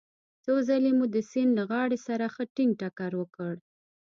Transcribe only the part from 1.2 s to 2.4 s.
سیند له غاړې سره